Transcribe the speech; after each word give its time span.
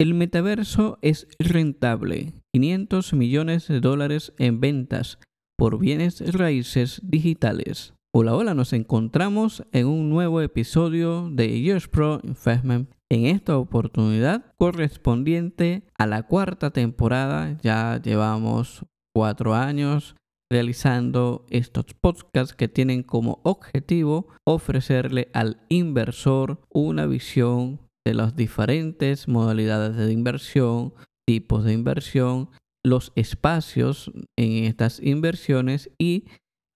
El 0.00 0.14
metaverso 0.14 0.98
es 1.02 1.28
rentable. 1.38 2.32
500 2.54 3.12
millones 3.12 3.68
de 3.68 3.80
dólares 3.80 4.32
en 4.38 4.58
ventas 4.58 5.18
por 5.58 5.78
bienes 5.78 6.32
raíces 6.32 7.02
digitales. 7.04 7.92
Hola, 8.10 8.34
hola, 8.34 8.54
nos 8.54 8.72
encontramos 8.72 9.62
en 9.72 9.88
un 9.88 10.08
nuevo 10.08 10.40
episodio 10.40 11.28
de 11.30 11.60
Years 11.60 11.86
Pro 11.86 12.18
Investment. 12.24 12.90
En 13.10 13.26
esta 13.26 13.58
oportunidad 13.58 14.46
correspondiente 14.58 15.82
a 15.98 16.06
la 16.06 16.22
cuarta 16.22 16.70
temporada, 16.70 17.58
ya 17.62 18.00
llevamos 18.02 18.86
cuatro 19.14 19.54
años 19.54 20.16
realizando 20.50 21.44
estos 21.50 21.84
podcasts 22.00 22.54
que 22.54 22.68
tienen 22.68 23.02
como 23.02 23.42
objetivo 23.44 24.28
ofrecerle 24.46 25.28
al 25.34 25.60
inversor 25.68 26.62
una 26.70 27.04
visión 27.04 27.89
de 28.06 28.14
las 28.14 28.36
diferentes 28.36 29.28
modalidades 29.28 29.96
de 29.96 30.12
inversión, 30.12 30.94
tipos 31.26 31.64
de 31.64 31.72
inversión, 31.72 32.50
los 32.84 33.12
espacios 33.14 34.10
en 34.38 34.64
estas 34.64 35.00
inversiones 35.00 35.90
y 35.98 36.24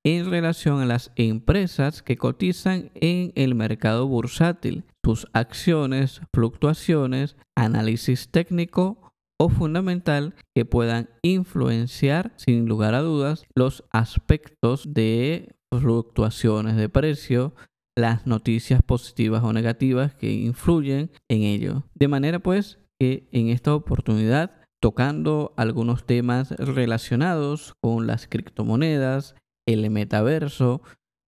en 0.07 0.31
relación 0.31 0.81
a 0.81 0.87
las 0.87 1.13
empresas 1.17 2.03
que 2.03 2.19
cotizan 2.19 2.91
en 2.95 3.33
el 3.37 3.55
mercado 3.55 4.07
bursátil, 4.07 4.85
sus 5.03 5.27
acciones, 5.33 6.21
fluctuaciones, 6.35 7.37
análisis 7.57 8.29
técnico 8.29 9.13
o 9.41 9.49
fundamental 9.49 10.35
que 10.55 10.65
puedan 10.65 11.09
influenciar 11.23 12.33
sin 12.37 12.67
lugar 12.67 12.95
a 12.95 13.01
dudas 13.01 13.45
los 13.55 13.85
aspectos 13.91 14.93
de 14.93 15.57
fluctuaciones 15.73 16.77
de 16.77 16.89
precio, 16.89 17.55
las 17.97 18.27
noticias 18.27 18.83
positivas 18.83 19.43
o 19.45 19.53
negativas 19.53 20.15
que 20.15 20.33
influyen 20.33 21.11
en 21.29 21.43
ello. 21.43 21.85
De 21.95 22.09
manera 22.09 22.41
pues 22.41 22.79
que 23.01 23.29
en 23.33 23.49
esta 23.49 23.75
oportunidad, 23.75 24.61
tocando 24.81 25.55
algunos 25.57 26.05
temas 26.05 26.51
relacionados 26.53 27.75
con 27.81 28.07
las 28.07 28.27
criptomonedas, 28.27 29.35
el 29.67 29.89
metaverso, 29.91 30.83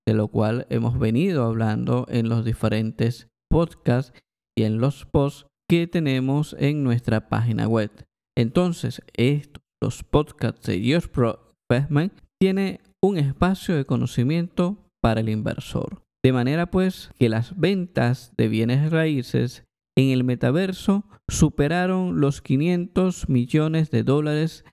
de 0.07 0.15
lo 0.15 0.29
cual 0.29 0.67
hemos 0.71 0.99
venido 0.99 1.45
hablando 1.45 2.07
en 2.09 2.29
los 2.29 2.45
diferentes 2.45 3.29
podcasts 3.51 4.13
y 4.57 4.65
en 4.65 4.79
los 4.79 5.07
posts 5.07 5.47
que 5.69 5.87
tenemos 5.87 6.55
en 6.59 6.85
nuestra 6.85 7.29
página 7.29 7.67
web. 7.67 7.91
Entonces, 8.37 9.03
estos, 9.15 9.63
los 9.83 10.03
podcasts 10.03 10.67
de 10.67 10.81
George 10.81 11.09
Pro 11.09 11.53
Investment 11.69 12.13
tiene 12.41 12.81
un 13.03 13.19
espacio 13.19 13.77
de 13.77 13.85
conocimiento 13.85 14.79
para 15.03 15.21
el 15.21 15.29
inversor. 15.29 16.06
De 16.27 16.33
manera 16.33 16.67
pues 16.73 17.13
que 17.21 17.29
las 17.29 17.57
ventas 17.57 18.33
de 18.37 18.49
bienes 18.49 18.91
raíces 18.91 19.63
en 19.97 20.09
el 20.09 20.25
metaverso 20.25 21.05
superaron 21.29 22.21
los 22.21 22.43
500 22.43 23.29
millones 23.29 23.93
de 23.93 24.03
dólares 24.03 24.65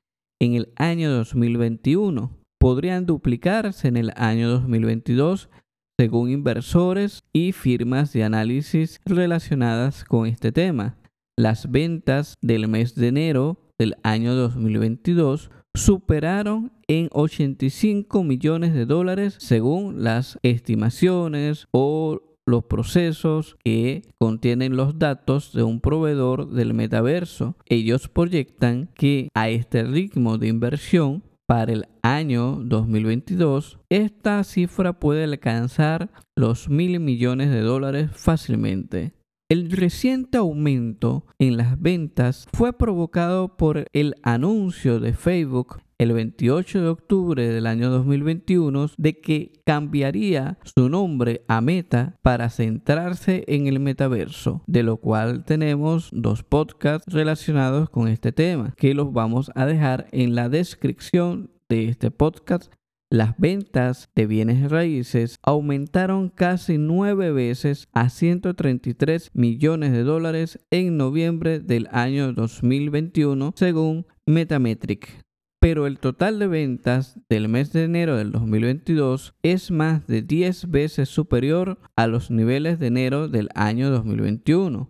en 0.41 0.55
el 0.55 0.73
año 0.77 1.11
2021. 1.11 2.35
Podrían 2.59 3.05
duplicarse 3.05 3.87
en 3.87 3.97
el 3.97 4.13
año 4.15 4.49
2022 4.49 5.51
según 5.99 6.31
inversores 6.31 7.21
y 7.31 7.51
firmas 7.51 8.11
de 8.13 8.23
análisis 8.23 8.99
relacionadas 9.05 10.05
con 10.05 10.25
este 10.25 10.51
tema. 10.51 10.97
Las 11.37 11.69
ventas 11.69 12.33
del 12.41 12.67
mes 12.67 12.95
de 12.95 13.09
enero 13.09 13.59
del 13.77 13.95
año 14.01 14.33
2022 14.33 15.51
superaron 15.75 16.71
en 16.87 17.09
85 17.11 18.23
millones 18.23 18.73
de 18.73 18.85
dólares 18.85 19.35
según 19.39 20.03
las 20.03 20.37
estimaciones 20.43 21.67
o 21.71 22.21
los 22.45 22.65
procesos 22.65 23.57
que 23.63 24.03
contienen 24.19 24.75
los 24.75 24.99
datos 24.99 25.53
de 25.53 25.63
un 25.63 25.79
proveedor 25.79 26.51
del 26.51 26.73
metaverso. 26.73 27.55
Ellos 27.65 28.09
proyectan 28.09 28.89
que 28.95 29.29
a 29.33 29.49
este 29.49 29.83
ritmo 29.83 30.37
de 30.37 30.47
inversión 30.47 31.23
para 31.45 31.73
el 31.73 31.85
año 32.01 32.59
2022, 32.63 33.79
esta 33.89 34.43
cifra 34.43 34.93
puede 34.93 35.25
alcanzar 35.25 36.09
los 36.35 36.69
mil 36.69 36.99
millones 36.99 37.49
de 37.49 37.61
dólares 37.61 38.09
fácilmente. 38.13 39.13
El 39.53 39.69
reciente 39.69 40.39
aumento 40.39 41.27
en 41.37 41.57
las 41.57 41.79
ventas 41.79 42.47
fue 42.53 42.73
provocado 42.73 43.55
por 43.55 43.85
el 43.93 44.15
anuncio 44.23 44.99
de 44.99 45.13
Facebook 45.13 45.79
el 45.99 46.11
28 46.11 46.81
de 46.81 46.87
octubre 46.87 47.47
del 47.47 47.67
año 47.67 47.91
2021 47.91 48.89
de 48.97 49.21
que 49.21 49.61
cambiaría 49.63 50.57
su 50.63 50.89
nombre 50.89 51.45
a 51.47 51.61
Meta 51.61 52.17
para 52.23 52.49
centrarse 52.49 53.43
en 53.47 53.67
el 53.67 53.79
metaverso, 53.79 54.63
de 54.65 54.81
lo 54.81 54.97
cual 54.97 55.45
tenemos 55.45 56.09
dos 56.11 56.41
podcasts 56.41 57.13
relacionados 57.13 57.91
con 57.91 58.07
este 58.07 58.31
tema, 58.31 58.73
que 58.75 58.95
los 58.95 59.13
vamos 59.13 59.51
a 59.53 59.67
dejar 59.67 60.07
en 60.13 60.33
la 60.33 60.49
descripción 60.49 61.51
de 61.69 61.89
este 61.89 62.09
podcast 62.09 62.73
las 63.13 63.37
ventas 63.37 64.09
de 64.15 64.25
bienes 64.25 64.71
raíces 64.71 65.37
aumentaron 65.43 66.29
casi 66.29 66.79
nueve 66.79 67.31
veces 67.31 67.87
a 67.93 68.09
133 68.09 69.29
millones 69.35 69.91
de 69.91 70.01
dólares 70.01 70.57
en 70.71 70.97
noviembre 70.97 71.59
del 71.59 71.87
año 71.91 72.33
2021, 72.33 73.53
según 73.55 74.07
Metametric. 74.25 75.23
Pero 75.61 75.85
el 75.85 75.99
total 75.99 76.39
de 76.39 76.47
ventas 76.47 77.19
del 77.29 77.49
mes 77.49 77.71
de 77.71 77.83
enero 77.83 78.17
del 78.17 78.31
2022 78.31 79.35
es 79.43 79.69
más 79.69 80.07
de 80.07 80.23
10 80.23 80.71
veces 80.71 81.07
superior 81.07 81.77
a 81.95 82.07
los 82.07 82.31
niveles 82.31 82.79
de 82.79 82.87
enero 82.87 83.27
del 83.27 83.49
año 83.53 83.91
2021. 83.91 84.89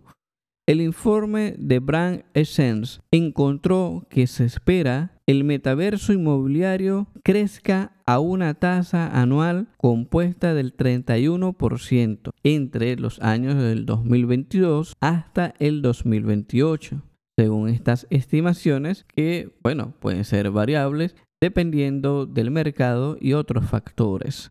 El 0.66 0.80
informe 0.80 1.56
de 1.58 1.78
Brand 1.78 2.24
Essence 2.32 3.02
encontró 3.10 4.06
que 4.08 4.26
se 4.26 4.46
espera 4.46 5.20
el 5.26 5.44
metaverso 5.44 6.14
inmobiliario 6.14 7.06
crezca 7.22 7.93
a 8.06 8.18
una 8.20 8.54
tasa 8.54 9.20
anual 9.20 9.68
compuesta 9.76 10.54
del 10.54 10.76
31% 10.76 12.30
entre 12.42 12.96
los 12.96 13.20
años 13.20 13.56
del 13.56 13.86
2022 13.86 14.94
hasta 15.00 15.54
el 15.58 15.82
2028, 15.82 17.02
según 17.38 17.68
estas 17.68 18.06
estimaciones 18.10 19.04
que, 19.04 19.56
bueno, 19.62 19.94
pueden 20.00 20.24
ser 20.24 20.50
variables 20.50 21.16
dependiendo 21.40 22.26
del 22.26 22.50
mercado 22.50 23.16
y 23.20 23.32
otros 23.32 23.66
factores. 23.66 24.50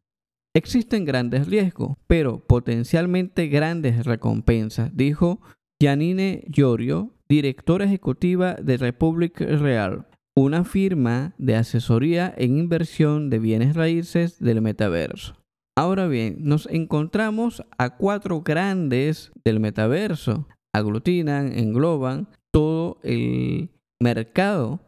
Existen 0.56 1.06
grandes 1.06 1.48
riesgos, 1.48 1.98
pero 2.06 2.40
potencialmente 2.46 3.48
grandes 3.48 4.06
recompensas, 4.06 4.96
dijo 4.96 5.42
Janine 5.82 6.44
Llorio, 6.48 7.12
directora 7.28 7.86
ejecutiva 7.86 8.54
de 8.54 8.78
Republic 8.78 9.40
Real, 9.40 10.06
una 10.36 10.64
firma 10.64 11.34
de 11.38 11.56
asesoría 11.56 12.34
en 12.38 12.58
inversión 12.58 13.30
de 13.30 13.40
bienes 13.40 13.76
raíces 13.76 14.40
del 14.40 14.62
metaverso. 14.62 15.36
Ahora 15.78 16.08
bien, 16.08 16.38
nos 16.40 16.68
encontramos 16.68 17.64
a 17.78 17.98
cuatro 17.98 18.42
grandes 18.42 19.32
del 19.44 19.60
metaverso. 19.60 20.48
Aglutinan, 20.74 21.52
engloban 21.58 22.28
todo 22.52 23.00
el 23.04 23.70
mercado 24.02 24.82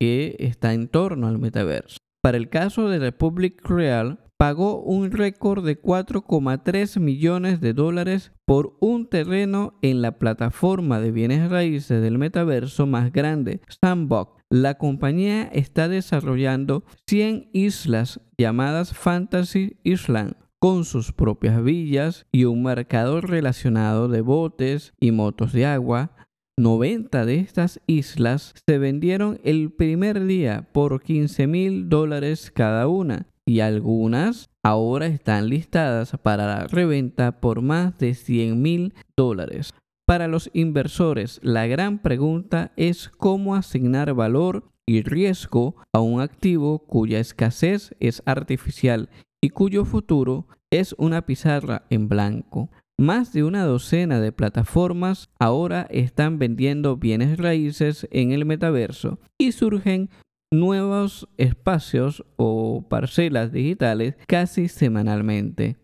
que 0.00 0.36
está 0.40 0.74
en 0.74 0.88
torno 0.88 1.28
al 1.28 1.38
metaverso. 1.38 1.98
Para 2.22 2.36
el 2.36 2.48
caso 2.48 2.88
de 2.88 2.98
Republic 2.98 3.68
Real, 3.68 4.18
pagó 4.36 4.82
un 4.82 5.12
récord 5.12 5.64
de 5.64 5.80
4,3 5.80 6.98
millones 6.98 7.60
de 7.60 7.72
dólares 7.72 8.32
por 8.44 8.76
un 8.80 9.06
terreno 9.06 9.78
en 9.82 10.02
la 10.02 10.18
plataforma 10.18 10.98
de 10.98 11.12
bienes 11.12 11.48
raíces 11.48 12.02
del 12.02 12.18
metaverso 12.18 12.86
más 12.86 13.12
grande, 13.12 13.60
Sandbox. 13.80 14.41
La 14.52 14.74
compañía 14.74 15.44
está 15.44 15.88
desarrollando 15.88 16.84
100 17.06 17.48
islas 17.54 18.20
llamadas 18.36 18.92
Fantasy 18.92 19.78
Island 19.82 20.34
con 20.58 20.84
sus 20.84 21.10
propias 21.12 21.64
villas 21.64 22.26
y 22.32 22.44
un 22.44 22.62
mercado 22.62 23.22
relacionado 23.22 24.08
de 24.08 24.20
botes 24.20 24.92
y 25.00 25.10
motos 25.10 25.54
de 25.54 25.64
agua, 25.64 26.14
90 26.58 27.24
de 27.24 27.36
estas 27.36 27.80
islas 27.86 28.52
se 28.66 28.76
vendieron 28.76 29.40
el 29.42 29.72
primer 29.72 30.22
día 30.26 30.68
por 30.72 31.02
15 31.02 31.46
mil 31.46 31.88
dólares 31.88 32.50
cada 32.54 32.88
una 32.88 33.28
y 33.46 33.60
algunas 33.60 34.50
ahora 34.62 35.06
están 35.06 35.48
listadas 35.48 36.12
para 36.22 36.46
la 36.46 36.66
reventa 36.66 37.40
por 37.40 37.62
más 37.62 37.96
de 37.96 38.12
100 38.12 38.60
mil 38.60 38.92
dólares. 39.16 39.72
Para 40.12 40.28
los 40.28 40.50
inversores, 40.52 41.40
la 41.42 41.66
gran 41.66 41.98
pregunta 41.98 42.72
es 42.76 43.08
cómo 43.08 43.54
asignar 43.54 44.12
valor 44.12 44.70
y 44.86 45.00
riesgo 45.00 45.76
a 45.90 46.00
un 46.00 46.20
activo 46.20 46.80
cuya 46.80 47.18
escasez 47.18 47.94
es 47.98 48.22
artificial 48.26 49.08
y 49.42 49.48
cuyo 49.48 49.86
futuro 49.86 50.48
es 50.70 50.94
una 50.98 51.24
pizarra 51.24 51.86
en 51.88 52.10
blanco. 52.10 52.68
Más 53.00 53.32
de 53.32 53.42
una 53.42 53.64
docena 53.64 54.20
de 54.20 54.32
plataformas 54.32 55.30
ahora 55.38 55.86
están 55.88 56.38
vendiendo 56.38 56.98
bienes 56.98 57.38
raíces 57.38 58.06
en 58.10 58.32
el 58.32 58.44
metaverso 58.44 59.18
y 59.38 59.52
surgen 59.52 60.10
nuevos 60.52 61.26
espacios 61.38 62.22
o 62.36 62.86
parcelas 62.86 63.50
digitales 63.50 64.16
casi 64.26 64.68
semanalmente. 64.68 65.81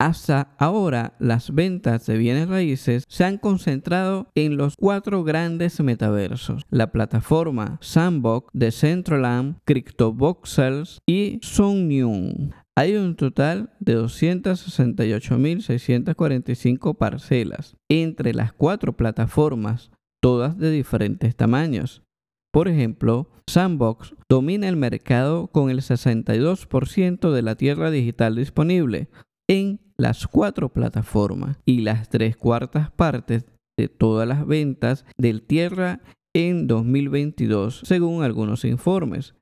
Hasta 0.00 0.54
ahora, 0.56 1.14
las 1.18 1.54
ventas 1.54 2.06
de 2.06 2.16
bienes 2.16 2.48
raíces 2.48 3.04
se 3.06 3.22
han 3.22 3.36
concentrado 3.36 4.30
en 4.34 4.56
los 4.56 4.76
cuatro 4.76 5.22
grandes 5.24 5.78
metaversos: 5.80 6.62
la 6.70 6.90
plataforma 6.90 7.76
Sandbox, 7.82 8.48
Decentraland, 8.54 9.58
CryptoVoxels 9.66 11.00
y 11.06 11.38
Songyun. 11.42 12.54
Hay 12.74 12.96
un 12.96 13.14
total 13.14 13.74
de 13.78 13.98
268.645 13.98 16.96
parcelas 16.96 17.76
entre 17.90 18.32
las 18.32 18.54
cuatro 18.54 18.96
plataformas, 18.96 19.90
todas 20.22 20.56
de 20.56 20.70
diferentes 20.70 21.36
tamaños. 21.36 22.02
Por 22.50 22.68
ejemplo, 22.68 23.28
Sandbox 23.46 24.14
domina 24.30 24.66
el 24.66 24.76
mercado 24.76 25.48
con 25.48 25.68
el 25.68 25.82
62% 25.82 27.32
de 27.32 27.42
la 27.42 27.54
tierra 27.56 27.90
digital 27.90 28.36
disponible 28.36 29.10
en 29.50 29.80
las 30.00 30.26
cuatro 30.26 30.70
plataformas 30.70 31.60
y 31.66 31.82
las 31.82 32.08
tres 32.08 32.36
cuartas 32.36 32.90
partes 32.90 33.44
de 33.78 33.88
todas 33.88 34.26
las 34.26 34.44
ventas 34.46 35.04
del 35.18 35.42
tierra 35.42 36.00
en 36.34 36.66
2022, 36.66 37.82
según 37.84 38.22
algunos 38.22 38.64
informes. 38.64 39.34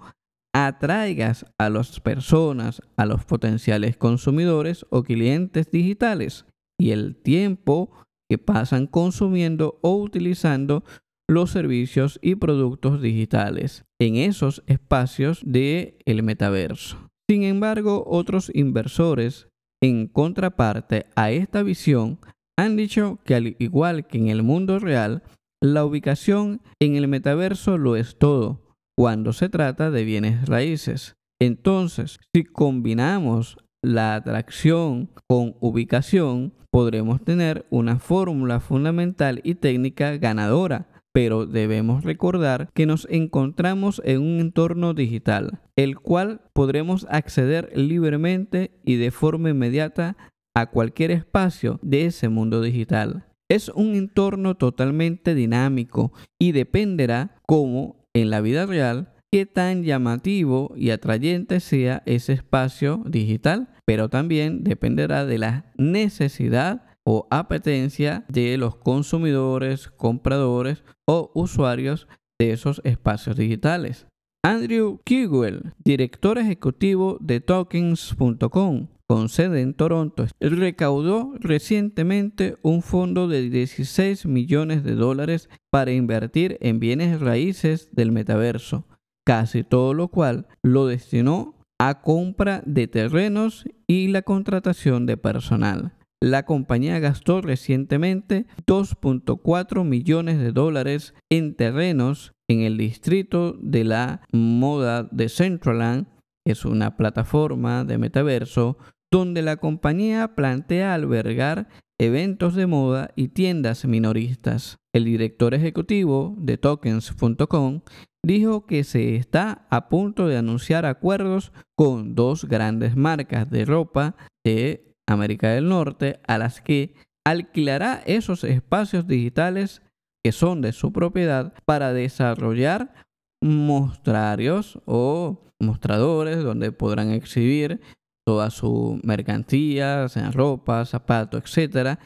atraigas 0.55 1.45
a 1.59 1.69
las 1.69 2.01
personas, 2.01 2.81
a 2.97 3.05
los 3.05 3.27
potenciales 3.27 3.99
consumidores 3.99 4.87
o 4.89 5.03
clientes 5.03 5.71
digitales 5.71 6.47
y 6.81 6.93
el 6.93 7.17
tiempo 7.17 7.91
que 8.31 8.39
pasan 8.39 8.87
consumiendo 8.87 9.79
o 9.83 9.95
utilizando 9.97 10.83
los 11.29 11.51
servicios 11.51 12.19
y 12.23 12.37
productos 12.37 13.03
digitales 13.03 13.85
en 14.01 14.17
esos 14.17 14.63
espacios 14.69 15.43
del 15.45 15.99
el 16.07 16.23
metaverso. 16.23 17.11
Sin 17.29 17.43
embargo, 17.43 18.05
otros 18.09 18.51
inversores, 18.55 19.49
en 19.83 20.09
contraparte 20.09 21.07
a 21.15 21.31
esta 21.31 21.63
visión, 21.63 22.19
han 22.65 22.77
dicho 22.77 23.19
que 23.25 23.35
al 23.35 23.57
igual 23.59 24.07
que 24.07 24.19
en 24.19 24.29
el 24.29 24.43
mundo 24.43 24.79
real, 24.79 25.23
la 25.63 25.85
ubicación 25.85 26.63
en 26.81 26.97
el 26.97 27.09
metaverso 27.09 27.79
lo 27.79 27.97
es 27.97 28.17
todo 28.17 28.63
cuando 28.97 29.33
se 29.33 29.49
trata 29.49 29.91
de 29.91 30.05
bienes 30.05 30.47
raíces. 30.47 31.17
Entonces, 31.41 32.19
si 32.35 32.45
combinamos 32.45 33.57
la 33.83 34.15
atracción 34.15 35.11
con 35.27 35.57
ubicación, 35.61 36.53
podremos 36.71 37.25
tener 37.25 37.67
una 37.71 37.99
fórmula 37.99 38.61
fundamental 38.61 39.41
y 39.43 39.55
técnica 39.55 40.17
ganadora. 40.19 40.89
Pero 41.13 41.47
debemos 41.47 42.05
recordar 42.05 42.71
que 42.73 42.87
nos 42.87 43.09
encontramos 43.11 44.01
en 44.05 44.21
un 44.21 44.39
entorno 44.39 44.95
digital, 44.95 45.61
el 45.77 45.99
cual 45.99 46.43
podremos 46.53 47.07
acceder 47.11 47.73
libremente 47.75 48.71
y 48.85 48.95
de 48.95 49.11
forma 49.11 49.51
inmediata 49.51 50.17
a 50.57 50.67
cualquier 50.67 51.11
espacio 51.11 51.79
de 51.83 52.07
ese 52.07 52.29
mundo 52.29 52.61
digital. 52.61 53.27
Es 53.49 53.69
un 53.69 53.95
entorno 53.95 54.57
totalmente 54.57 55.35
dinámico 55.35 56.13
y 56.39 56.53
dependerá, 56.53 57.37
como 57.47 58.05
en 58.15 58.31
la 58.31 58.41
vida 58.41 58.67
real, 58.67 59.13
qué 59.33 59.47
tan 59.47 59.85
llamativo 59.85 60.73
y 60.77 60.91
atrayente 60.91 61.61
sea 61.61 62.03
ese 62.07 62.33
espacio 62.33 63.03
digital, 63.07 63.69
pero 63.85 64.09
también 64.09 64.65
dependerá 64.65 65.25
de 65.25 65.39
la 65.39 65.73
necesidad 65.77 66.87
o 67.07 67.27
apetencia 67.31 68.25
de 68.29 68.57
los 68.57 68.77
consumidores, 68.77 69.89
compradores 69.89 70.85
o 71.09 71.31
usuarios 71.35 72.09
de 72.39 72.53
esos 72.53 72.81
espacios 72.85 73.37
digitales. 73.37 74.07
Andrew 74.45 75.01
Kiguel, 75.05 75.75
director 75.85 76.39
ejecutivo 76.39 77.19
de 77.21 77.41
tokens.com, 77.41 78.89
con 79.11 79.29
sede 79.29 79.61
en 79.63 79.75
Toronto, 79.75 80.29
recaudó 80.39 81.33
recientemente 81.41 82.59
un 82.63 82.81
fondo 82.81 83.27
de 83.27 83.51
16 83.51 84.25
millones 84.27 84.85
de 84.85 84.95
dólares 84.95 85.51
para 85.69 85.91
invertir 85.91 86.59
en 86.61 86.79
bienes 86.79 87.19
raíces 87.19 87.89
del 87.91 88.13
metaverso, 88.13 88.87
casi 89.27 89.65
todo 89.65 89.95
lo 89.95 90.07
cual 90.07 90.47
lo 90.63 90.87
destinó 90.87 91.57
a 91.81 92.03
compra 92.03 92.63
de 92.65 92.87
terrenos 92.87 93.65
y 93.89 94.07
la 94.07 94.23
contratación 94.23 95.07
de 95.07 95.17
personal. 95.17 95.97
La 96.23 96.45
compañía 96.45 97.01
gastó 97.01 97.41
recientemente 97.41 98.47
2.4 98.65 99.83
millones 99.83 100.39
de 100.39 100.53
dólares 100.53 101.15
en 101.31 101.57
terrenos 101.57 102.31
en 102.49 102.61
el 102.61 102.77
distrito 102.77 103.57
de 103.61 103.83
la 103.83 104.21
moda 104.33 105.03
de 105.11 105.29
Centraland, 105.29 106.07
es 106.47 106.65
una 106.65 106.97
plataforma 106.97 107.85
de 107.85 107.99
metaverso 107.99 108.79
donde 109.13 109.43
la 109.43 109.57
compañía 109.57 110.35
plantea 110.35 110.95
albergar 110.95 111.69
eventos 111.99 112.55
de 112.55 112.67
moda 112.67 113.11
y 113.17 113.29
tiendas 113.29 113.85
minoristas. 113.85 114.79
El 114.95 115.05
director 115.05 115.55
ejecutivo 115.55 116.35
de 116.39 116.57
tokens.com 116.57 117.83
dijo 118.25 118.67
que 118.67 118.85
se 118.85 119.17
está 119.17 119.67
a 119.71 119.89
punto 119.89 120.27
de 120.27 120.37
anunciar 120.37 120.87
acuerdos 120.87 121.53
con 121.77 122.15
dos 122.15 122.47
grandes 122.47 122.97
marcas 122.97 123.51
de 123.51 123.65
ropa 123.65 124.17
de 124.45 124.95
América 125.09 125.51
del 125.51 125.69
Norte, 125.69 126.21
a 126.27 126.39
las 126.39 126.61
que 126.61 126.95
alquilará 127.27 128.03
esos 128.07 128.45
espacios 128.45 129.07
digitales 129.07 129.83
que 130.25 130.33
son 130.33 130.61
de 130.61 130.73
su 130.73 130.93
propiedad 130.93 131.55
para 131.65 131.93
desarrollar 131.93 132.95
mostrarios 133.43 134.81
o 134.85 135.47
mostradores 135.61 136.43
donde 136.43 136.73
podrán 136.73 137.11
exhibir 137.11 137.81
toda 138.27 138.51
su 138.51 139.01
mercancía, 139.03 140.07
ropa, 140.33 140.85
zapatos, 140.85 141.43
etcétera, 141.45 141.99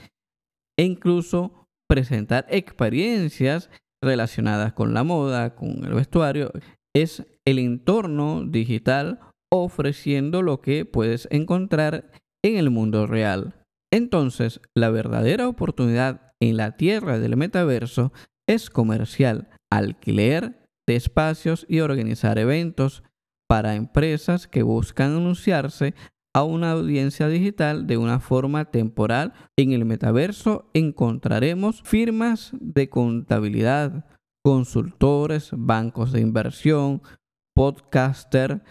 e 0.79 0.85
incluso 0.85 1.67
presentar 1.89 2.47
experiencias 2.49 3.71
relacionadas 4.03 4.73
con 4.73 4.95
la 4.95 5.05
moda, 5.05 5.55
con 5.55 5.85
el 5.85 5.95
vestuario. 5.95 6.53
Es 6.95 7.27
el 7.47 7.59
entorno 7.59 8.45
digital 8.45 9.21
ofreciendo 9.53 10.43
lo 10.43 10.61
que 10.61 10.85
puedes 10.85 11.29
encontrar 11.31 12.11
en 12.45 12.57
el 12.57 12.71
mundo 12.71 13.07
real. 13.07 13.55
Entonces, 13.93 14.61
la 14.77 14.91
verdadera 14.91 15.49
oportunidad 15.49 16.33
en 16.43 16.57
la 16.57 16.77
tierra 16.77 17.19
del 17.19 17.37
metaverso 17.37 18.13
es 18.49 18.71
comercial, 18.71 19.49
alquiler 19.73 20.67
de 20.87 20.97
espacios 20.97 21.65
y 21.69 21.81
organizar 21.81 22.39
eventos 22.39 23.03
para 23.49 23.75
empresas 23.75 24.47
que 24.47 24.63
buscan 24.63 25.17
anunciarse 25.17 25.95
a 26.35 26.43
una 26.43 26.73
audiencia 26.73 27.29
digital 27.29 27.87
de 27.87 27.97
una 27.97 28.19
forma 28.21 28.67
temporal. 28.67 29.33
En 29.57 29.73
el 29.73 29.85
metaverso 29.85 30.69
encontraremos 30.75 31.83
firmas 31.83 32.51
de 32.61 32.89
contabilidad, 32.89 34.07
consultores, 34.45 35.51
bancos 35.53 36.13
de 36.13 36.21
inversión, 36.21 37.03
podcaster, 37.55 38.63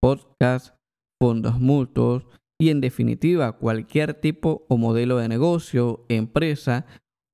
podcast, 0.00 0.76
fondos 1.20 1.58
mutuos 1.58 2.26
y 2.60 2.70
en 2.70 2.80
definitiva 2.80 3.52
cualquier 3.52 4.14
tipo 4.14 4.64
o 4.68 4.76
modelo 4.76 5.18
de 5.18 5.28
negocio, 5.28 6.04
empresa 6.08 6.86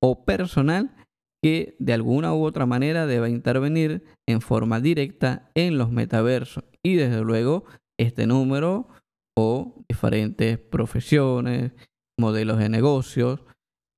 o 0.03 0.25
personal 0.25 0.97
que 1.43 1.77
de 1.79 1.93
alguna 1.93 2.35
u 2.35 2.43
otra 2.43 2.65
manera 2.65 3.07
deba 3.07 3.29
intervenir 3.29 4.03
en 4.27 4.41
forma 4.41 4.81
directa 4.81 5.51
en 5.55 5.77
los 5.77 5.91
metaversos. 5.91 6.65
Y 6.85 6.95
desde 6.97 7.23
luego 7.23 7.65
este 7.99 8.27
número 8.27 8.89
o 9.37 9.83
diferentes 9.89 10.59
profesiones, 10.59 11.73
modelos 12.19 12.59
de 12.59 12.69
negocios 12.69 13.41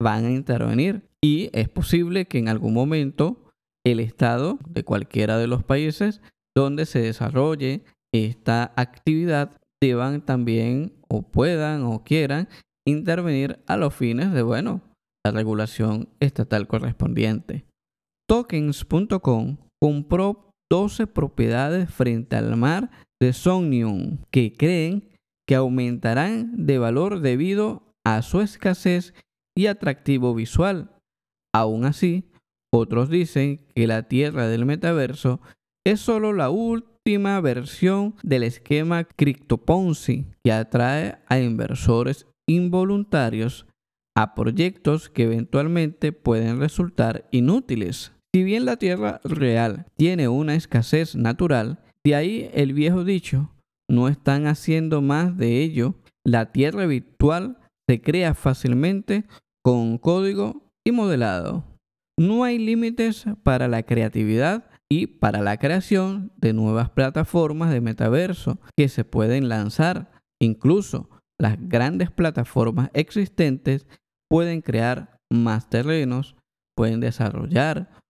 van 0.01 0.25
a 0.25 0.31
intervenir. 0.31 1.09
Y 1.23 1.51
es 1.53 1.69
posible 1.69 2.27
que 2.27 2.39
en 2.39 2.49
algún 2.49 2.75
momento 2.75 3.51
el 3.85 4.01
Estado 4.01 4.59
de 4.69 4.85
cualquiera 4.85 5.39
de 5.39 5.47
los 5.47 5.65
países 5.65 6.21
donde 6.57 6.87
se 6.87 7.01
desarrolle 7.01 7.85
esta 8.15 8.73
actividad 8.77 9.61
deban 9.83 10.25
también 10.25 10.95
o 11.09 11.23
puedan 11.23 11.85
o 11.85 12.03
quieran 12.03 12.49
intervenir 12.87 13.59
a 13.67 13.77
los 13.77 13.95
fines 13.95 14.33
de, 14.33 14.43
bueno, 14.43 14.81
la 15.25 15.33
regulación 15.33 16.09
estatal 16.21 16.67
correspondiente. 16.67 17.67
Tokens.com 18.29 19.59
compró 19.81 20.46
12 20.71 21.07
propiedades 21.07 21.91
frente 21.91 22.37
al 22.37 22.57
mar 22.57 22.91
de 23.21 23.33
Somnium 23.33 24.19
que 24.31 24.53
creen 24.53 25.09
que 25.47 25.55
aumentarán 25.55 26.67
de 26.67 26.79
valor 26.79 27.21
debido 27.21 27.95
a 28.05 28.23
su 28.23 28.41
escasez 28.41 29.15
y 29.57 29.67
atractivo 29.67 30.35
visual. 30.35 30.91
Aún 31.55 31.85
así, 31.85 32.31
otros 32.73 33.09
dicen 33.09 33.67
que 33.75 33.87
la 33.87 34.03
tierra 34.09 34.49
del 34.49 34.67
metaverso 34.67 35.41
es 35.85 36.01
solo 36.01 36.33
la 36.33 36.51
última 36.51 37.41
versión 37.41 38.17
del 38.23 38.43
esquema 38.43 39.05
CryptoPonzi 39.05 40.27
que 40.45 40.53
atrae 40.53 41.19
a 41.29 41.39
inversores 41.39 42.27
involuntarios 42.49 43.67
a 44.17 44.35
proyectos 44.35 45.09
que 45.11 45.25
eventualmente 45.25 46.13
pueden 46.13 46.59
resultar 46.59 47.29
inútiles. 47.31 48.16
Si 48.37 48.45
bien 48.45 48.67
la 48.67 48.77
tierra 48.77 49.23
real 49.25 49.87
tiene 49.97 50.29
una 50.29 50.57
escasez 50.57 51.17
natural, 51.17 51.79
de 52.05 52.15
ahí 52.17 52.51
el 52.53 52.75
viejo 52.75 53.03
dicho, 53.03 53.51
no 53.89 54.09
están 54.09 54.47
haciendo 54.47 55.01
más 55.01 55.39
de 55.39 55.63
ello. 55.63 55.95
La 56.23 56.53
tierra 56.53 56.85
virtual 56.85 57.57
se 57.89 58.03
crea 58.03 58.35
fácilmente 58.35 59.25
con 59.65 59.97
código 59.97 60.71
y 60.87 60.93
modelado. 60.93 61.65
No 62.19 62.45
hay 62.45 62.59
límites 62.59 63.25
para 63.43 63.69
la 63.69 63.85
creatividad 63.85 64.69
y 64.91 65.07
para 65.07 65.41
la 65.41 65.57
creación 65.57 66.31
de 66.37 66.53
nuevas 66.53 66.91
plataformas 66.91 67.71
de 67.71 67.81
metaverso 67.81 68.61
que 68.77 68.91
se 68.91 69.07
pueden 69.07 69.49
lanzar. 69.49 70.11
Incluso 70.43 71.09
las 71.41 71.57
grandes 71.59 72.11
plataformas 72.11 72.91
existentes 72.93 73.87
pueden 74.29 74.61
crear 74.61 75.21
más 75.33 75.71
terrenos, 75.71 76.37
pueden 76.77 77.01
desarrollar 77.01 78.05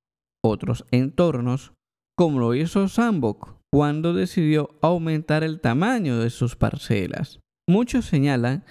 otros 0.49 0.85
entornos, 0.91 1.73
como 2.17 2.41
lo 2.41 2.55
hizo 2.55 2.89
Sandbox 2.89 3.55
cuando 3.73 4.15
decidió 4.15 4.71
aumentar 4.81 5.45
el 5.45 5.61
tamaño 5.61 6.19
de 6.19 6.31
sus 6.31 6.57
parcelas. 6.57 7.41
Muchos 7.69 8.07
señalan 8.07 8.65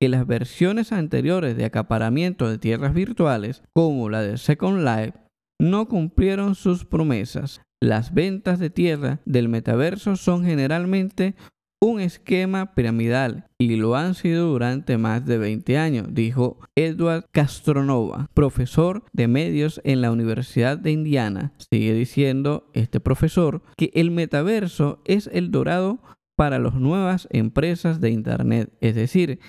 que 0.00 0.08
las 0.08 0.26
versiones 0.26 0.92
anteriores 0.92 1.56
de 1.56 1.64
acaparamiento 1.64 2.48
de 2.48 2.58
tierras 2.58 2.94
virtuales, 2.94 3.62
como 3.74 4.08
la 4.08 4.22
de 4.22 4.38
Second 4.38 4.84
Life, 4.84 5.18
no 5.60 5.88
cumplieron 5.88 6.54
sus 6.54 6.84
promesas. 6.84 7.62
Las 7.82 8.14
ventas 8.14 8.58
de 8.58 8.70
tierra 8.70 9.20
del 9.24 9.48
metaverso 9.48 10.16
son 10.16 10.44
generalmente 10.44 11.34
un 11.82 12.00
esquema 12.00 12.74
piramidal 12.74 13.46
y 13.58 13.76
lo 13.76 13.96
han 13.96 14.14
sido 14.14 14.48
durante 14.48 14.98
más 14.98 15.26
de 15.26 15.38
20 15.38 15.78
años, 15.78 16.08
dijo 16.10 16.58
Edward 16.76 17.26
Castronova, 17.32 18.28
profesor 18.34 19.04
de 19.12 19.28
medios 19.28 19.80
en 19.84 20.00
la 20.00 20.10
Universidad 20.10 20.78
de 20.78 20.92
Indiana. 20.92 21.52
Sigue 21.70 21.92
diciendo 21.92 22.70
este 22.72 23.00
profesor 23.00 23.62
que 23.76 23.90
el 23.94 24.10
metaverso 24.10 25.02
es 25.04 25.28
el 25.32 25.50
dorado 25.50 25.98
para 26.36 26.58
las 26.58 26.74
nuevas 26.74 27.28
empresas 27.30 28.00
de 28.00 28.10
Internet, 28.10 28.72
es 28.80 28.94
decir, 28.94 29.40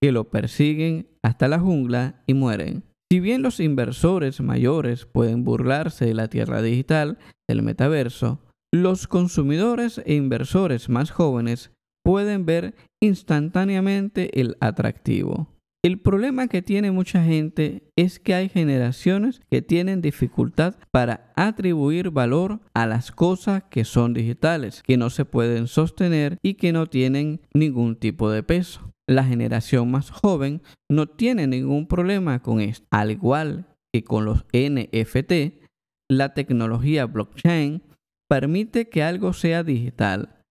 que 0.00 0.12
lo 0.12 0.30
persiguen 0.30 1.08
hasta 1.22 1.48
la 1.48 1.58
jungla 1.58 2.22
y 2.26 2.34
mueren. 2.34 2.84
Si 3.10 3.20
bien 3.20 3.42
los 3.42 3.58
inversores 3.58 4.40
mayores 4.40 5.06
pueden 5.06 5.42
burlarse 5.42 6.04
de 6.04 6.14
la 6.14 6.28
tierra 6.28 6.60
digital, 6.60 7.18
del 7.48 7.62
metaverso, 7.62 8.40
los 8.72 9.06
consumidores 9.06 10.00
e 10.04 10.14
inversores 10.14 10.88
más 10.88 11.10
jóvenes 11.10 11.72
pueden 12.04 12.46
ver 12.46 12.74
instantáneamente 13.00 14.40
el 14.40 14.56
atractivo. 14.60 15.48
El 15.84 16.00
problema 16.00 16.48
que 16.48 16.60
tiene 16.60 16.90
mucha 16.90 17.22
gente 17.22 17.84
es 17.96 18.18
que 18.18 18.34
hay 18.34 18.48
generaciones 18.48 19.40
que 19.48 19.62
tienen 19.62 20.02
dificultad 20.02 20.74
para 20.90 21.32
atribuir 21.36 22.10
valor 22.10 22.60
a 22.74 22.86
las 22.86 23.12
cosas 23.12 23.62
que 23.70 23.84
son 23.84 24.12
digitales, 24.12 24.82
que 24.82 24.96
no 24.96 25.08
se 25.08 25.24
pueden 25.24 25.68
sostener 25.68 26.36
y 26.42 26.54
que 26.54 26.72
no 26.72 26.88
tienen 26.88 27.40
ningún 27.54 27.94
tipo 27.94 28.28
de 28.30 28.42
peso. 28.42 28.92
La 29.06 29.24
generación 29.24 29.90
más 29.90 30.10
joven 30.10 30.62
no 30.90 31.06
tiene 31.06 31.46
ningún 31.46 31.86
problema 31.86 32.42
con 32.42 32.60
esto. 32.60 32.84
Al 32.90 33.12
igual 33.12 33.66
que 33.92 34.02
con 34.02 34.24
los 34.24 34.44
NFT, 34.52 35.62
la 36.10 36.34
tecnología 36.34 37.06
blockchain 37.06 37.82
permite 38.28 38.88
que 38.88 39.02
algo 39.02 39.32
sea 39.32 39.62
digital, 39.62 40.42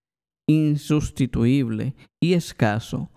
insustituible 0.49 1.95
y 2.21 2.33
escaso. 2.33 3.11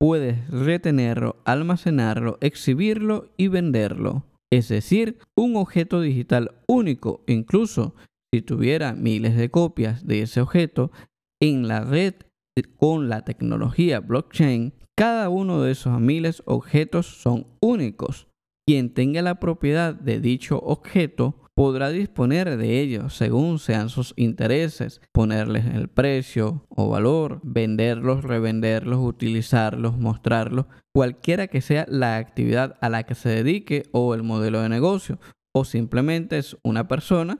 Puedes 0.00 0.48
retenerlo, 0.50 1.36
almacenarlo, 1.44 2.38
exhibirlo 2.40 3.32
y 3.36 3.48
venderlo. 3.48 4.26
Es 4.52 4.68
decir, 4.68 5.18
un 5.36 5.56
objeto 5.56 6.00
digital 6.00 6.62
único, 6.68 7.24
incluso 7.26 7.94
si 8.32 8.42
tuviera 8.42 8.92
miles 8.92 9.36
de 9.36 9.50
copias 9.50 10.06
de 10.06 10.22
ese 10.22 10.40
objeto 10.40 10.92
en 11.40 11.68
la 11.68 11.80
red 11.80 12.14
con 12.78 13.08
la 13.08 13.24
tecnología 13.24 14.00
blockchain, 14.00 14.72
cada 14.96 15.28
uno 15.28 15.60
de 15.62 15.72
esos 15.72 16.00
miles 16.00 16.42
objetos 16.46 17.06
son 17.06 17.46
únicos. 17.60 18.28
Quien 18.66 18.94
tenga 18.94 19.22
la 19.22 19.38
propiedad 19.38 19.94
de 19.94 20.20
dicho 20.20 20.58
objeto 20.58 21.45
podrá 21.56 21.88
disponer 21.88 22.58
de 22.58 22.80
ellos 22.80 23.16
según 23.16 23.58
sean 23.58 23.88
sus 23.88 24.12
intereses, 24.16 25.00
ponerles 25.12 25.64
el 25.64 25.88
precio 25.88 26.66
o 26.68 26.90
valor, 26.90 27.40
venderlos, 27.42 28.24
revenderlos, 28.24 28.98
utilizarlos, 28.98 29.96
mostrarlos, 29.96 30.66
cualquiera 30.94 31.46
que 31.46 31.62
sea 31.62 31.86
la 31.88 32.18
actividad 32.18 32.76
a 32.82 32.90
la 32.90 33.04
que 33.04 33.14
se 33.14 33.30
dedique 33.30 33.84
o 33.92 34.14
el 34.14 34.22
modelo 34.22 34.60
de 34.60 34.68
negocio, 34.68 35.18
o 35.54 35.64
simplemente 35.64 36.36
es 36.36 36.58
una 36.62 36.88
persona 36.88 37.38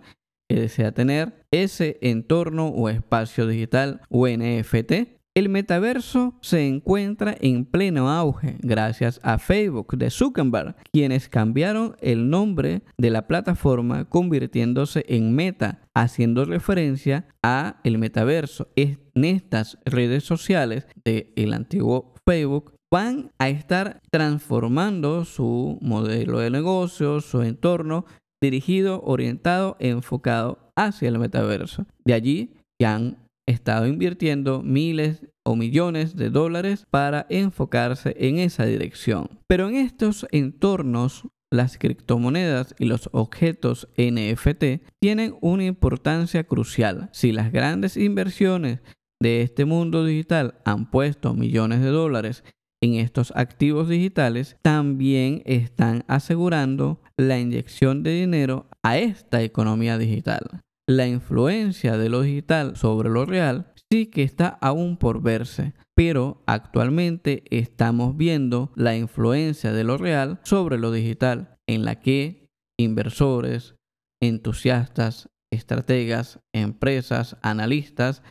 que 0.48 0.60
desea 0.60 0.92
tener 0.92 1.44
ese 1.50 1.98
entorno 2.00 2.68
o 2.68 2.88
espacio 2.88 3.46
digital 3.46 4.00
o 4.08 4.26
NFT 4.26 5.15
el 5.36 5.50
metaverso 5.50 6.34
se 6.40 6.66
encuentra 6.66 7.36
en 7.38 7.66
pleno 7.66 8.10
auge 8.10 8.56
gracias 8.60 9.20
a 9.22 9.38
Facebook 9.38 9.98
de 9.98 10.08
Zuckerberg, 10.08 10.76
quienes 10.90 11.28
cambiaron 11.28 11.94
el 12.00 12.30
nombre 12.30 12.84
de 12.96 13.10
la 13.10 13.26
plataforma 13.26 14.06
convirtiéndose 14.06 15.04
en 15.08 15.34
Meta, 15.34 15.82
haciendo 15.94 16.46
referencia 16.46 17.28
a 17.42 17.80
el 17.84 17.98
metaverso. 17.98 18.68
En 18.76 18.98
estas 19.12 19.78
redes 19.84 20.24
sociales 20.24 20.86
del 21.04 21.30
el 21.36 21.52
antiguo 21.52 22.14
Facebook 22.26 22.72
van 22.90 23.30
a 23.38 23.50
estar 23.50 24.00
transformando 24.10 25.26
su 25.26 25.78
modelo 25.82 26.38
de 26.38 26.48
negocio, 26.48 27.20
su 27.20 27.42
entorno 27.42 28.06
dirigido, 28.42 29.02
orientado, 29.04 29.76
enfocado 29.80 30.70
hacia 30.76 31.08
el 31.08 31.18
metaverso. 31.18 31.84
De 32.06 32.14
allí 32.14 32.54
que 32.78 32.86
han 32.86 33.25
estado 33.46 33.86
invirtiendo 33.86 34.62
miles 34.62 35.22
o 35.44 35.56
millones 35.56 36.16
de 36.16 36.30
dólares 36.30 36.86
para 36.90 37.26
enfocarse 37.30 38.14
en 38.18 38.38
esa 38.38 38.66
dirección. 38.66 39.40
Pero 39.46 39.68
en 39.68 39.76
estos 39.76 40.26
entornos 40.32 41.28
las 41.50 41.78
criptomonedas 41.78 42.74
y 42.78 42.86
los 42.86 43.08
objetos 43.12 43.88
NFT 43.96 44.82
tienen 45.00 45.36
una 45.40 45.64
importancia 45.64 46.44
crucial. 46.44 47.08
Si 47.12 47.32
las 47.32 47.52
grandes 47.52 47.96
inversiones 47.96 48.80
de 49.20 49.42
este 49.42 49.64
mundo 49.64 50.04
digital 50.04 50.58
han 50.64 50.90
puesto 50.90 51.34
millones 51.34 51.80
de 51.80 51.88
dólares 51.88 52.44
en 52.82 52.94
estos 52.94 53.32
activos 53.36 53.88
digitales, 53.88 54.56
también 54.62 55.42
están 55.46 56.04
asegurando 56.08 57.00
la 57.16 57.38
inyección 57.38 58.02
de 58.02 58.10
dinero 58.10 58.68
a 58.82 58.98
esta 58.98 59.42
economía 59.42 59.96
digital. 59.96 60.62
La 60.88 61.08
influencia 61.08 61.98
de 61.98 62.08
lo 62.08 62.22
digital 62.22 62.76
sobre 62.76 63.10
lo 63.10 63.24
real 63.24 63.72
sí 63.90 64.06
que 64.06 64.22
está 64.22 64.48
aún 64.60 64.96
por 64.96 65.20
verse, 65.20 65.74
pero 65.96 66.44
actualmente 66.46 67.42
estamos 67.50 68.16
viendo 68.16 68.72
la 68.76 68.96
influencia 68.96 69.72
de 69.72 69.82
lo 69.82 69.96
real 69.96 70.40
sobre 70.44 70.78
lo 70.78 70.92
digital, 70.92 71.58
en 71.66 71.84
la 71.84 72.00
que 72.00 72.48
inversores, 72.78 73.74
entusiastas, 74.22 75.28
estrategas, 75.52 76.40
empresas, 76.54 77.36
analistas 77.42 78.22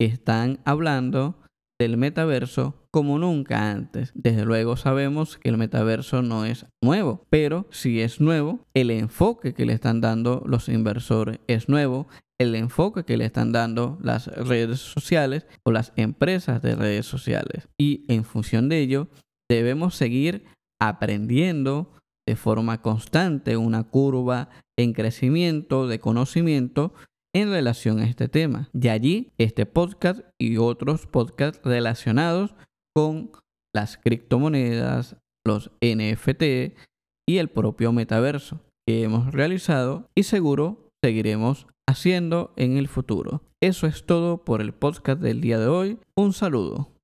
están 0.00 0.60
hablando 0.64 1.40
del 1.78 1.96
metaverso 1.96 2.74
como 2.90 3.18
nunca 3.18 3.70
antes. 3.70 4.12
Desde 4.14 4.44
luego 4.44 4.76
sabemos 4.76 5.38
que 5.38 5.48
el 5.48 5.58
metaverso 5.58 6.22
no 6.22 6.44
es 6.44 6.66
nuevo, 6.82 7.26
pero 7.30 7.66
si 7.70 8.00
es 8.00 8.20
nuevo, 8.20 8.60
el 8.74 8.90
enfoque 8.90 9.54
que 9.54 9.66
le 9.66 9.74
están 9.74 10.00
dando 10.00 10.42
los 10.46 10.68
inversores 10.68 11.40
es 11.46 11.68
nuevo, 11.68 12.08
el 12.38 12.54
enfoque 12.54 13.04
que 13.04 13.16
le 13.16 13.24
están 13.24 13.52
dando 13.52 13.98
las 14.02 14.26
redes 14.26 14.80
sociales 14.80 15.46
o 15.64 15.70
las 15.70 15.92
empresas 15.96 16.62
de 16.62 16.76
redes 16.76 17.06
sociales. 17.06 17.68
Y 17.78 18.04
en 18.08 18.24
función 18.24 18.68
de 18.68 18.80
ello, 18.80 19.08
debemos 19.48 19.94
seguir 19.94 20.44
aprendiendo 20.80 21.92
de 22.26 22.36
forma 22.36 22.82
constante 22.82 23.56
una 23.56 23.84
curva 23.84 24.48
en 24.76 24.92
crecimiento 24.92 25.86
de 25.86 26.00
conocimiento 26.00 26.92
en 27.36 27.50
relación 27.50 27.98
a 27.98 28.06
este 28.06 28.28
tema. 28.28 28.70
De 28.72 28.88
allí 28.88 29.30
este 29.36 29.66
podcast 29.66 30.20
y 30.40 30.56
otros 30.56 31.06
podcasts 31.06 31.60
relacionados 31.62 32.54
con 32.94 33.30
las 33.74 33.98
criptomonedas, 33.98 35.16
los 35.46 35.70
NFT 35.82 36.74
y 37.28 37.36
el 37.36 37.48
propio 37.48 37.92
metaverso 37.92 38.62
que 38.86 39.02
hemos 39.02 39.34
realizado 39.34 40.08
y 40.16 40.22
seguro 40.22 40.88
seguiremos 41.04 41.66
haciendo 41.86 42.54
en 42.56 42.78
el 42.78 42.88
futuro. 42.88 43.42
Eso 43.62 43.86
es 43.86 44.06
todo 44.06 44.42
por 44.42 44.62
el 44.62 44.72
podcast 44.72 45.20
del 45.20 45.42
día 45.42 45.58
de 45.58 45.66
hoy. 45.66 45.98
Un 46.16 46.32
saludo. 46.32 46.95